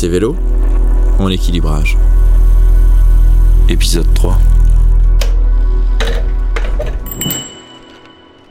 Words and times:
C'est 0.00 0.08
vélo 0.08 0.34
en 1.18 1.28
équilibrage. 1.28 1.98
Épisode 3.68 4.06
3. 4.14 4.38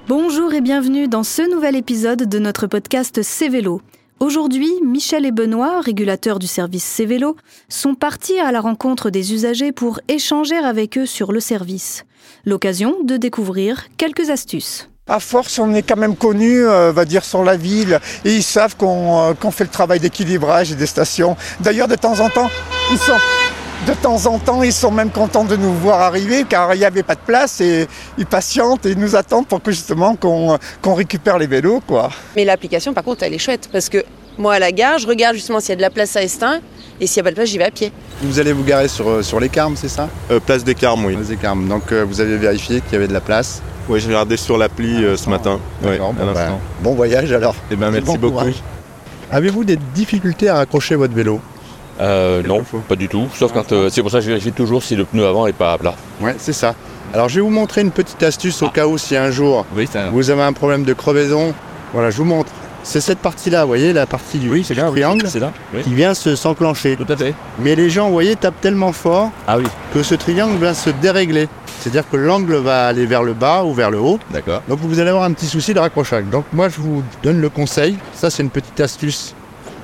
Bonjour 0.08 0.54
et 0.54 0.62
bienvenue 0.62 1.08
dans 1.08 1.24
ce 1.24 1.42
nouvel 1.52 1.76
épisode 1.76 2.30
de 2.30 2.38
notre 2.38 2.68
podcast 2.68 3.24
C'est 3.24 3.50
Vélo. 3.50 3.82
Aujourd'hui, 4.20 4.70
Michel 4.86 5.26
et 5.26 5.32
Benoît, 5.32 5.82
régulateurs 5.82 6.38
du 6.38 6.46
service 6.46 6.84
C-Vélo, 6.84 7.36
sont 7.68 7.96
partis 7.96 8.38
à 8.38 8.52
la 8.52 8.62
rencontre 8.62 9.10
des 9.10 9.34
usagers 9.34 9.72
pour 9.72 10.02
échanger 10.08 10.56
avec 10.56 11.00
eux 11.00 11.08
sur 11.08 11.32
le 11.32 11.40
service. 11.40 12.06
L'occasion 12.46 12.98
de 13.04 13.18
découvrir 13.18 13.88
quelques 13.98 14.30
astuces. 14.30 14.88
À 15.12 15.20
force, 15.20 15.58
on 15.58 15.74
est 15.74 15.82
quand 15.82 15.98
même 15.98 16.16
connu, 16.16 16.68
euh, 16.68 16.92
va 16.92 17.04
dire, 17.04 17.26
sur 17.26 17.44
la 17.44 17.58
ville, 17.58 18.00
et 18.24 18.36
ils 18.36 18.44
savent 18.44 18.76
qu'on 18.76 19.30
euh, 19.30 19.34
qu'on 19.34 19.50
fait 19.50 19.64
le 19.64 19.72
travail 19.72 20.00
d'équilibrage 20.00 20.70
des 20.70 20.86
stations. 20.86 21.36
D'ailleurs, 21.60 21.88
de 21.88 21.96
temps 21.96 22.20
en 22.20 22.30
temps, 22.30 22.48
ils 22.92 23.00
sont, 23.00 23.18
de 23.88 23.94
temps 23.94 24.24
en 24.28 24.38
temps, 24.38 24.62
ils 24.62 24.72
sont 24.72 24.92
même 24.92 25.10
contents 25.10 25.46
de 25.46 25.56
nous 25.56 25.74
voir 25.74 26.00
arriver, 26.02 26.46
car 26.48 26.76
il 26.76 26.78
n'y 26.78 26.86
avait 26.86 27.02
pas 27.02 27.16
de 27.16 27.22
place, 27.26 27.60
et 27.60 27.88
ils 28.20 28.28
patientent 28.28 28.86
et 28.86 28.92
ils 28.92 29.00
nous 29.00 29.16
attendent 29.16 29.48
pour 29.48 29.64
que 29.64 29.72
justement 29.72 30.16
qu'on 30.16 30.94
récupère 30.94 31.40
les 31.40 31.48
vélos, 31.48 31.82
quoi. 31.88 32.12
Mais 32.36 32.46
l'application, 32.46 32.94
par 32.94 33.04
contre, 33.04 33.24
elle 33.24 33.34
est 33.34 33.40
chouette 33.40 33.68
parce 33.72 33.90
que 33.90 34.04
moi, 34.38 34.54
à 34.54 34.60
la 34.60 34.72
gare, 34.72 35.00
je 35.00 35.08
regarde 35.08 35.36
justement 35.36 35.60
s'il 35.60 35.70
y 35.70 35.74
a 35.74 35.78
de 35.78 35.82
la 35.82 35.90
place 35.90 36.16
à 36.16 36.22
Estin 36.22 36.60
et 37.02 37.08
s'il 37.08 37.18
n'y 37.18 37.22
a 37.22 37.24
pas 37.24 37.32
de 37.32 37.36
place, 37.36 37.50
j'y 37.50 37.58
vais 37.58 37.66
à 37.66 37.72
pied. 37.72 37.92
Vous 38.22 38.40
allez 38.40 38.54
vous 38.54 38.64
garer 38.64 38.88
sur, 38.88 39.10
euh, 39.10 39.24
sur 39.24 39.40
les 39.40 39.50
Carmes, 39.50 39.76
c'est 39.76 39.90
ça? 39.90 40.08
Euh, 40.30 40.40
place 40.40 40.64
des 40.64 40.76
Carmes, 40.76 41.04
oui. 41.06 41.16
Place 41.16 41.30
des 41.30 41.36
Carmes. 41.36 41.68
Donc 41.68 41.92
euh, 41.92 42.06
vous 42.08 42.22
avez 42.22 42.38
vérifié 42.38 42.80
qu'il 42.82 42.94
y 42.94 42.96
avait 42.96 43.08
de 43.08 43.14
la 43.14 43.22
place. 43.22 43.62
Oui, 43.90 44.00
j'ai 44.00 44.08
regardé 44.08 44.38
sur 44.38 44.58
l'appli 44.58 45.04
euh, 45.04 45.18
ce 45.18 45.30
matin. 45.30 45.60
Ouais, 45.84 45.96
à 45.96 45.98
bon, 45.98 46.14
bah, 46.34 46.96
voyage 46.96 47.32
alors. 47.32 47.56
Eh 47.72 47.76
ben, 47.76 47.90
merci 47.90 48.06
Bon 48.06 48.18
beaucoup. 48.18 48.34
courage. 48.34 48.62
Avez-vous 49.32 49.64
des 49.64 49.78
difficultés 49.96 50.48
à 50.48 50.60
accrocher 50.60 50.96
votre 50.96 51.14
vélo? 51.14 51.42
Euh, 52.00 52.44
non, 52.44 52.64
pas 52.88 52.96
du 52.96 53.10
tout. 53.10 53.28
Sauf 53.34 53.52
quand 53.52 53.72
euh, 53.72 53.90
c'est 53.92 54.02
pour 54.02 54.12
ça 54.12 54.20
que 54.20 54.24
je 54.26 54.30
vérifie 54.30 54.52
toujours 54.52 54.84
si 54.84 54.96
le 54.96 55.06
pneu 55.06 55.26
avant 55.26 55.48
est 55.48 55.54
pas 55.54 55.74
à 55.74 55.78
plat. 55.78 55.96
Ouais, 56.22 56.36
c'est 56.38 56.54
ça. 56.54 56.76
Alors 57.14 57.28
je 57.30 57.36
vais 57.36 57.42
vous 57.42 57.50
montrer 57.50 57.82
une 57.82 57.92
petite 57.92 58.22
astuce 58.22 58.62
au 58.62 58.70
cas 58.70 58.86
où 58.86 58.98
si 59.00 59.18
un 59.18 59.32
jour 59.32 59.66
Oui, 59.76 59.90
vous 60.12 60.30
avez 60.30 60.44
un 60.44 60.54
problème 60.54 60.84
de 60.84 60.94
crevaison. 60.94 61.54
Voilà, 61.94 62.12
je 62.12 62.18
vous 62.18 62.26
montre. 62.26 62.52
C'est 62.84 63.02
cette 63.02 63.20
partie-là, 63.20 63.62
vous 63.64 63.68
voyez, 63.68 63.94
la 63.94 64.06
partie 64.06 64.38
du 64.40 64.50
Oui, 64.50 64.66
là. 64.76 64.90
triangle 64.90 65.26
C'est 65.28 65.40
là. 65.40 65.52
Oui. 65.74 65.82
qui 65.84 65.94
vient 65.94 66.14
se 66.14 66.36
s'enclencher. 66.36 66.96
Tout 66.96 67.12
à 67.12 67.18
fait. 67.18 67.34
Mais 67.60 67.76
les 67.76 67.90
gens, 67.90 68.08
vous 68.08 68.14
voyez, 68.14 68.36
tapent 68.36 68.62
tellement 68.62 68.92
fort 68.94 69.32
Ah 69.48 69.58
oui. 69.58 69.66
que 69.94 70.02
ce 70.02 70.16
triangle 70.16 70.58
vient 70.60 70.74
se 70.74 70.90
dérégler. 70.90 71.48
C'est-à-dire 71.80 72.10
que 72.10 72.18
l'angle 72.18 72.56
va 72.56 72.88
aller 72.88 73.06
vers 73.06 73.24
le 73.24 73.34
bas 73.34 73.64
ou 73.64 73.74
vers 73.74 73.92
le 73.92 74.00
haut. 74.00 74.20
D'accord. 74.32 74.62
Donc 74.68 74.80
vous 74.82 75.00
allez 75.00 75.10
avoir 75.10 75.24
un 75.26 75.32
petit 75.34 75.46
souci 75.46 75.74
de 75.74 75.80
raccrochage. 75.80 76.26
Donc 76.26 76.46
moi 76.52 76.68
je 76.70 76.80
vous 76.82 77.04
donne 77.24 77.40
le 77.40 77.50
conseil, 77.50 77.98
ça 78.14 78.30
c'est 78.30 78.44
une 78.44 78.50
petite 78.50 78.80
astuce 78.82 79.34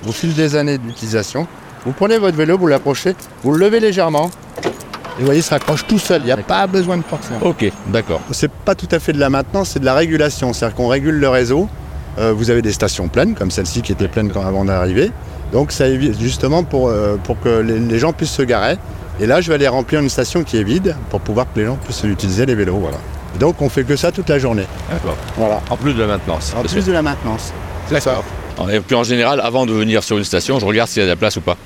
au 0.07 0.11
fil 0.11 0.33
des 0.33 0.55
années 0.55 0.77
d'utilisation. 0.77 1.47
Vous 1.85 1.93
prenez 1.93 2.17
votre 2.17 2.35
vélo, 2.35 2.57
vous 2.57 2.67
l'approchez, 2.67 3.15
vous 3.43 3.51
le 3.53 3.59
levez 3.59 3.79
légèrement, 3.79 4.29
et 4.65 5.19
vous 5.19 5.25
voyez, 5.25 5.39
il 5.39 5.43
se 5.43 5.51
raccroche 5.51 5.85
tout 5.87 5.99
seul, 5.99 6.21
il 6.23 6.25
n'y 6.25 6.31
a 6.31 6.37
pas 6.37 6.67
besoin 6.67 6.97
de 6.97 7.03
forcer. 7.03 7.29
Ok, 7.41 7.71
d'accord. 7.87 8.19
C'est 8.31 8.51
pas 8.51 8.75
tout 8.75 8.87
à 8.91 8.99
fait 8.99 9.13
de 9.13 9.19
la 9.19 9.29
maintenance, 9.29 9.69
c'est 9.69 9.79
de 9.79 9.85
la 9.85 9.93
régulation, 9.93 10.51
c'est-à-dire 10.51 10.75
qu'on 10.75 10.87
régule 10.89 11.15
le 11.15 11.29
réseau. 11.29 11.69
Euh, 12.17 12.33
vous 12.33 12.49
avez 12.49 12.61
des 12.61 12.71
stations 12.71 13.07
pleines, 13.09 13.35
comme 13.35 13.51
celle-ci 13.51 13.81
qui 13.81 13.91
était 13.91 14.07
pleine 14.07 14.31
quand 14.31 14.45
avant 14.45 14.65
d'arriver. 14.65 15.11
Donc 15.51 15.71
ça 15.71 15.87
évite 15.87 16.19
justement 16.19 16.63
pour, 16.63 16.89
euh, 16.89 17.17
pour 17.17 17.39
que 17.39 17.59
les, 17.59 17.79
les 17.79 17.99
gens 17.99 18.13
puissent 18.13 18.31
se 18.31 18.41
garer. 18.41 18.77
Et 19.19 19.25
là 19.25 19.41
je 19.41 19.49
vais 19.49 19.55
aller 19.55 19.67
remplir 19.67 19.99
une 20.01 20.09
station 20.09 20.43
qui 20.43 20.57
est 20.57 20.63
vide 20.63 20.95
pour 21.09 21.19
pouvoir 21.21 21.45
que 21.53 21.59
les 21.59 21.65
gens 21.65 21.75
puissent 21.77 22.03
utiliser 22.03 22.45
les 22.45 22.55
vélos. 22.55 22.77
Voilà. 22.77 22.97
Et 23.35 23.37
donc 23.37 23.61
on 23.61 23.69
fait 23.69 23.83
que 23.83 23.95
ça 23.95 24.11
toute 24.11 24.29
la 24.29 24.39
journée. 24.39 24.65
D'accord. 24.89 25.17
Voilà. 25.37 25.61
En 25.69 25.77
plus 25.77 25.93
de 25.93 26.01
la 26.01 26.07
maintenance. 26.07 26.53
En 26.57 26.61
plus 26.61 26.75
que- 26.81 26.87
de 26.87 26.91
la 26.93 27.01
maintenance. 27.01 27.51
D'accord. 27.91 28.23
Et 28.71 28.79
puis 28.79 28.95
en 28.95 29.03
général, 29.03 29.41
avant 29.41 29.65
de 29.65 29.73
venir 29.73 30.01
sur 30.03 30.17
une 30.17 30.23
station, 30.23 30.59
je 30.59 30.65
regarde 30.65 30.89
s'il 30.89 31.01
y 31.01 31.03
a 31.03 31.05
de 31.05 31.11
la 31.11 31.17
place 31.17 31.35
ou 31.35 31.41
pas. 31.41 31.57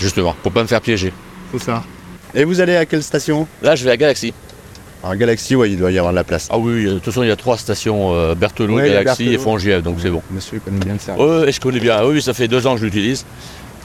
Justement, 0.00 0.34
pour 0.42 0.50
pas 0.50 0.62
me 0.62 0.66
faire 0.66 0.80
piéger. 0.80 1.12
C'est 1.52 1.62
ça. 1.62 1.84
Et 2.34 2.42
vous 2.44 2.60
allez 2.60 2.74
à 2.76 2.84
quelle 2.86 3.02
station? 3.04 3.46
Là, 3.62 3.76
je 3.76 3.84
vais 3.84 3.90
à 3.92 3.96
Galaxy. 3.96 4.34
Alors 5.02 5.16
Galaxy, 5.16 5.56
oui, 5.56 5.72
il 5.72 5.78
doit 5.78 5.90
y 5.90 5.98
avoir 5.98 6.12
de 6.12 6.16
la 6.16 6.24
place. 6.24 6.48
Ah 6.50 6.58
oui, 6.58 6.84
de 6.84 6.92
toute 6.94 7.04
façon, 7.06 7.24
il 7.24 7.28
y 7.28 7.32
a 7.32 7.36
trois 7.36 7.58
stations 7.58 8.14
euh, 8.14 8.34
Berthelot, 8.36 8.76
Oui, 8.76 8.88
Galaxy 8.88 9.30
et. 9.30 9.38
Fongièvre, 9.38 9.82
donc 9.82 9.96
c'est 10.00 10.10
bon. 10.10 10.22
Monsieur 10.30 10.60
connaît 10.60 10.78
bien 10.78 10.92
le 10.92 10.98
service. 11.00 11.24
Oui, 11.24 11.52
je 11.52 11.60
connais 11.60 11.80
bien. 11.80 12.04
Oui, 12.04 12.14
oui, 12.14 12.22
ça 12.22 12.32
fait 12.34 12.46
deux 12.46 12.66
ans 12.66 12.74
que 12.74 12.80
je 12.80 12.84
l'utilise. 12.84 13.26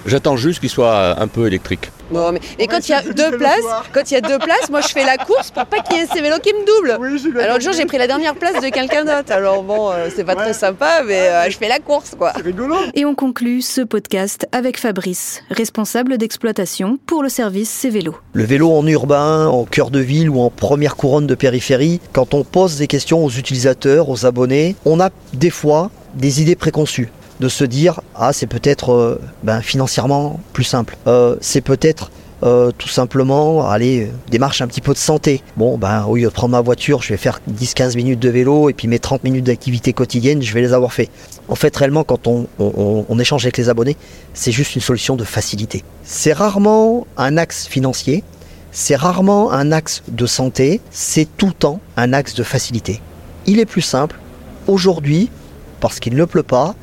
J'attends 0.05 0.37
juste 0.37 0.59
qu'il 0.59 0.69
soit 0.69 0.93
euh, 0.93 1.15
un 1.17 1.27
peu 1.27 1.47
électrique. 1.47 1.91
Bon, 2.11 2.31
mais... 2.31 2.39
Et 2.59 2.67
quand 2.67 2.87
il 2.87 2.91
y 2.91 2.95
a 2.95 3.01
deux 3.13 3.37
places, 3.37 3.65
quand 3.93 4.09
il 4.09 4.13
y 4.13 4.17
a 4.17 4.21
deux 4.21 4.39
places, 4.39 4.69
moi 4.69 4.81
je 4.81 4.87
fais 4.87 5.05
la 5.05 5.17
course 5.17 5.51
pour 5.51 5.65
pas 5.65 5.79
qu'il 5.79 5.97
y 5.97 6.01
ait 6.01 6.07
ces 6.11 6.21
vélos 6.21 6.39
qui 6.39 6.53
me 6.53 6.65
doublent. 6.65 7.39
Alors 7.41 7.57
le 7.57 7.61
jour 7.61 7.73
j'ai 7.73 7.85
pris 7.85 7.97
la 7.97 8.07
dernière 8.07 8.35
place 8.35 8.61
de 8.61 8.69
quelqu'un 8.69 9.03
d'autre. 9.03 9.31
Alors 9.31 9.63
bon, 9.63 9.91
euh, 9.91 10.09
c'est 10.15 10.23
pas 10.23 10.35
très 10.35 10.53
sympa, 10.53 11.03
mais 11.05 11.19
euh, 11.19 11.49
je 11.49 11.57
fais 11.57 11.67
la 11.67 11.79
course 11.79 12.15
quoi. 12.17 12.31
C'est 12.35 12.43
rigolo. 12.43 12.75
Et 12.93 13.05
on 13.05 13.15
conclut 13.15 13.61
ce 13.61 13.81
podcast 13.81 14.47
avec 14.51 14.79
Fabrice, 14.79 15.43
responsable 15.49 16.17
d'exploitation 16.17 16.97
pour 17.05 17.23
le 17.23 17.29
service 17.29 17.69
C-Vélo. 17.69 18.15
Le 18.33 18.43
vélo 18.43 18.71
en 18.71 18.85
urbain, 18.87 19.47
en 19.47 19.65
cœur 19.65 19.91
de 19.91 19.99
ville 19.99 20.29
ou 20.29 20.39
en 20.39 20.49
première 20.49 20.95
couronne 20.95 21.27
de 21.27 21.35
périphérie, 21.35 21.99
quand 22.13 22.33
on 22.33 22.43
pose 22.43 22.77
des 22.77 22.87
questions 22.87 23.23
aux 23.23 23.29
utilisateurs, 23.29 24.09
aux 24.09 24.25
abonnés, 24.25 24.75
on 24.85 24.99
a 24.99 25.09
des 25.33 25.49
fois 25.49 25.91
des 26.15 26.41
idées 26.41 26.55
préconçues. 26.55 27.09
De 27.39 27.49
se 27.49 27.63
dire, 27.63 28.01
ah 28.15 28.33
c'est 28.33 28.47
peut-être 28.47 28.91
euh, 28.93 29.21
ben, 29.43 29.61
financièrement 29.61 30.39
plus 30.53 30.63
simple. 30.63 30.97
Euh, 31.05 31.35
c'est 31.39 31.61
peut-être 31.61 32.09
euh, 32.43 32.71
tout 32.75 32.87
simplement 32.87 33.69
aller 33.69 34.11
démarche 34.31 34.61
un 34.61 34.67
petit 34.67 34.81
peu 34.81 34.93
de 34.93 34.97
santé. 34.97 35.43
Bon 35.55 35.77
ben 35.77 36.03
au 36.05 36.15
lieu 36.15 36.23
de 36.23 36.29
prendre 36.33 36.51
ma 36.53 36.61
voiture, 36.61 37.01
je 37.03 37.09
vais 37.09 37.17
faire 37.17 37.39
10-15 37.51 37.95
minutes 37.95 38.19
de 38.19 38.29
vélo 38.29 38.69
et 38.69 38.73
puis 38.73 38.87
mes 38.87 38.97
30 38.99 39.23
minutes 39.23 39.45
d'activité 39.45 39.93
quotidienne, 39.93 40.41
je 40.41 40.51
vais 40.53 40.61
les 40.61 40.73
avoir 40.73 40.93
fait. 40.93 41.09
En 41.47 41.55
fait 41.55 41.75
réellement 41.75 42.03
quand 42.03 42.25
on- 42.27 42.47
on- 42.59 43.05
on 43.07 43.19
échange 43.19 43.43
avec 43.45 43.57
les 43.57 43.69
abonnés, 43.69 43.97
c'est 44.33 44.51
juste 44.51 44.75
une 44.75 44.81
solution 44.81 45.15
de 45.15 45.23
facilité. 45.23 45.83
C'est 46.03 46.33
rarement 46.33 47.05
un 47.17 47.37
axe 47.37 47.67
financier, 47.67 48.23
c'est 48.71 48.95
rarement 48.95 49.51
un 49.51 49.71
axe 49.71 50.01
de 50.07 50.25
santé, 50.27 50.79
c'est 50.91 51.27
tout 51.37 51.47
le 51.47 51.53
temps 51.53 51.79
un 51.97 52.13
axe 52.13 52.33
de 52.35 52.43
facilité. 52.43 53.01
Il 53.47 53.59
est 53.59 53.65
plus 53.65 53.81
simple, 53.81 54.15
aujourd'hui, 54.67 55.29
parce 55.79 55.99
qu'il 55.99 56.15
ne 56.15 56.25
pleut 56.25 56.43
pas, 56.43 56.75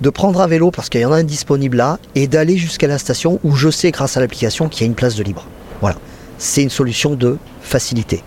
de 0.00 0.10
prendre 0.10 0.40
un 0.40 0.46
vélo 0.46 0.70
parce 0.70 0.88
qu'il 0.88 1.00
y 1.00 1.04
en 1.04 1.12
a 1.12 1.16
un 1.16 1.24
disponible 1.24 1.76
là 1.76 1.98
et 2.14 2.26
d'aller 2.26 2.56
jusqu'à 2.56 2.86
la 2.86 2.98
station 2.98 3.38
où 3.44 3.54
je 3.54 3.70
sais 3.70 3.90
grâce 3.90 4.16
à 4.16 4.20
l'application 4.20 4.68
qu'il 4.68 4.82
y 4.82 4.84
a 4.84 4.86
une 4.86 4.94
place 4.94 5.14
de 5.14 5.22
libre. 5.22 5.46
Voilà, 5.80 5.96
c'est 6.38 6.62
une 6.62 6.70
solution 6.70 7.14
de 7.14 7.36
facilité. 7.60 8.22